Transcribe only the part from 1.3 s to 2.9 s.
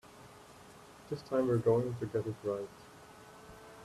we're going to get it right.